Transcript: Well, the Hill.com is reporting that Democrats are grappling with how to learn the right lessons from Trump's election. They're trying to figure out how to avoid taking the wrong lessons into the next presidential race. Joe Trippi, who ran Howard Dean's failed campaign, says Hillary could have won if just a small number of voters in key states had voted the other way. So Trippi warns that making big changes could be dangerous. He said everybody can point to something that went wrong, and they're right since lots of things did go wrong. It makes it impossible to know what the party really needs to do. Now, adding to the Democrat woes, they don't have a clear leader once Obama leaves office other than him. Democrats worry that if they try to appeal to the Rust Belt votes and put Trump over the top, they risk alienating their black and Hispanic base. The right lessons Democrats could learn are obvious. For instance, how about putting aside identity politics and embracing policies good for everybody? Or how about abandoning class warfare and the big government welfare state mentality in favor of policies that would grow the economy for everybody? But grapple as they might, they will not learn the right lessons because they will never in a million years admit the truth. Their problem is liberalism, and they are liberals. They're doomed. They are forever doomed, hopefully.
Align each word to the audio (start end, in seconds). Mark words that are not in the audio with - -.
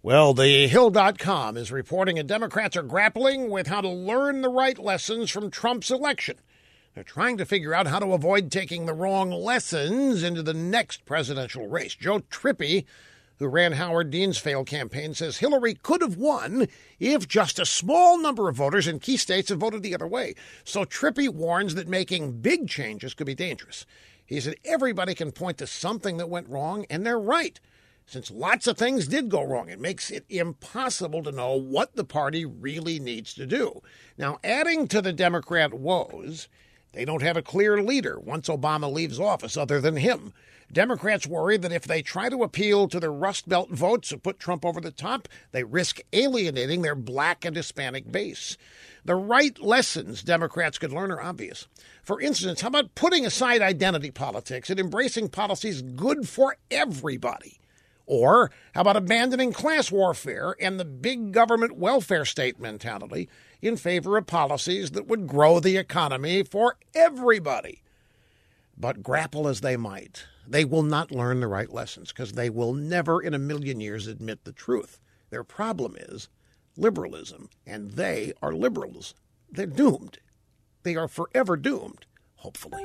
Well, 0.00 0.32
the 0.32 0.68
Hill.com 0.68 1.56
is 1.56 1.72
reporting 1.72 2.16
that 2.16 2.28
Democrats 2.28 2.76
are 2.76 2.84
grappling 2.84 3.50
with 3.50 3.66
how 3.66 3.80
to 3.80 3.88
learn 3.88 4.42
the 4.42 4.48
right 4.48 4.78
lessons 4.78 5.28
from 5.28 5.50
Trump's 5.50 5.90
election. 5.90 6.36
They're 6.94 7.02
trying 7.02 7.36
to 7.38 7.44
figure 7.44 7.74
out 7.74 7.88
how 7.88 7.98
to 7.98 8.12
avoid 8.12 8.52
taking 8.52 8.86
the 8.86 8.94
wrong 8.94 9.32
lessons 9.32 10.22
into 10.22 10.40
the 10.44 10.54
next 10.54 11.04
presidential 11.04 11.66
race. 11.66 11.96
Joe 11.96 12.20
Trippi, 12.20 12.84
who 13.40 13.48
ran 13.48 13.72
Howard 13.72 14.10
Dean's 14.10 14.38
failed 14.38 14.68
campaign, 14.68 15.14
says 15.14 15.38
Hillary 15.38 15.74
could 15.74 16.00
have 16.00 16.16
won 16.16 16.68
if 17.00 17.26
just 17.26 17.58
a 17.58 17.66
small 17.66 18.18
number 18.18 18.48
of 18.48 18.54
voters 18.54 18.86
in 18.86 19.00
key 19.00 19.16
states 19.16 19.48
had 19.48 19.58
voted 19.58 19.82
the 19.82 19.96
other 19.96 20.06
way. 20.06 20.36
So 20.62 20.84
Trippi 20.84 21.28
warns 21.28 21.74
that 21.74 21.88
making 21.88 22.40
big 22.40 22.68
changes 22.68 23.14
could 23.14 23.26
be 23.26 23.34
dangerous. 23.34 23.84
He 24.24 24.38
said 24.38 24.54
everybody 24.64 25.16
can 25.16 25.32
point 25.32 25.58
to 25.58 25.66
something 25.66 26.18
that 26.18 26.30
went 26.30 26.48
wrong, 26.48 26.86
and 26.88 27.04
they're 27.04 27.18
right 27.18 27.58
since 28.08 28.30
lots 28.30 28.66
of 28.66 28.78
things 28.78 29.06
did 29.06 29.28
go 29.28 29.42
wrong. 29.42 29.68
It 29.68 29.80
makes 29.80 30.10
it 30.10 30.24
impossible 30.30 31.22
to 31.24 31.30
know 31.30 31.54
what 31.54 31.94
the 31.94 32.04
party 32.04 32.46
really 32.46 32.98
needs 32.98 33.34
to 33.34 33.44
do. 33.44 33.82
Now, 34.16 34.38
adding 34.42 34.88
to 34.88 35.02
the 35.02 35.12
Democrat 35.12 35.74
woes, 35.74 36.48
they 36.92 37.04
don't 37.04 37.20
have 37.20 37.36
a 37.36 37.42
clear 37.42 37.82
leader 37.82 38.18
once 38.18 38.48
Obama 38.48 38.90
leaves 38.90 39.20
office 39.20 39.58
other 39.58 39.78
than 39.78 39.96
him. 39.96 40.32
Democrats 40.72 41.26
worry 41.26 41.58
that 41.58 41.70
if 41.70 41.84
they 41.84 42.00
try 42.00 42.30
to 42.30 42.42
appeal 42.42 42.88
to 42.88 42.98
the 42.98 43.10
Rust 43.10 43.46
Belt 43.46 43.70
votes 43.70 44.10
and 44.10 44.22
put 44.22 44.38
Trump 44.38 44.64
over 44.64 44.80
the 44.80 44.90
top, 44.90 45.28
they 45.52 45.64
risk 45.64 46.00
alienating 46.14 46.80
their 46.80 46.94
black 46.94 47.44
and 47.44 47.56
Hispanic 47.56 48.10
base. 48.10 48.56
The 49.04 49.16
right 49.16 49.58
lessons 49.60 50.22
Democrats 50.22 50.78
could 50.78 50.92
learn 50.92 51.10
are 51.10 51.20
obvious. 51.20 51.68
For 52.02 52.20
instance, 52.22 52.62
how 52.62 52.68
about 52.68 52.94
putting 52.94 53.26
aside 53.26 53.60
identity 53.60 54.10
politics 54.10 54.70
and 54.70 54.80
embracing 54.80 55.28
policies 55.28 55.82
good 55.82 56.26
for 56.26 56.56
everybody? 56.70 57.58
Or 58.10 58.50
how 58.74 58.80
about 58.80 58.96
abandoning 58.96 59.52
class 59.52 59.92
warfare 59.92 60.56
and 60.58 60.80
the 60.80 60.86
big 60.86 61.30
government 61.30 61.76
welfare 61.76 62.24
state 62.24 62.58
mentality 62.58 63.28
in 63.60 63.76
favor 63.76 64.16
of 64.16 64.26
policies 64.26 64.92
that 64.92 65.06
would 65.06 65.26
grow 65.26 65.60
the 65.60 65.76
economy 65.76 66.42
for 66.42 66.78
everybody? 66.94 67.82
But 68.78 69.02
grapple 69.02 69.46
as 69.46 69.60
they 69.60 69.76
might, 69.76 70.24
they 70.46 70.64
will 70.64 70.82
not 70.82 71.10
learn 71.12 71.40
the 71.40 71.48
right 71.48 71.70
lessons 71.70 72.10
because 72.10 72.32
they 72.32 72.48
will 72.48 72.72
never 72.72 73.20
in 73.20 73.34
a 73.34 73.38
million 73.38 73.78
years 73.78 74.06
admit 74.06 74.44
the 74.44 74.52
truth. 74.52 74.98
Their 75.28 75.44
problem 75.44 75.94
is 75.98 76.30
liberalism, 76.78 77.50
and 77.66 77.90
they 77.90 78.32
are 78.40 78.54
liberals. 78.54 79.14
They're 79.50 79.66
doomed. 79.66 80.18
They 80.82 80.96
are 80.96 81.08
forever 81.08 81.58
doomed, 81.58 82.06
hopefully. 82.36 82.82